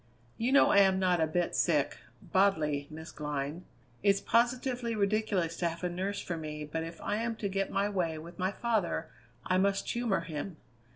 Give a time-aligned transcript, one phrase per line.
[0.39, 3.65] "You know I am not a bit sick bodily, Miss Glynn.
[4.01, 7.69] It's positively ridiculous to have a nurse for me, but if I am to get
[7.69, 9.11] my way with my father
[9.45, 10.57] I must humour him.